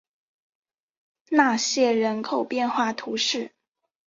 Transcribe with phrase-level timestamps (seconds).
[1.29, 3.51] 纳谢人口变化图示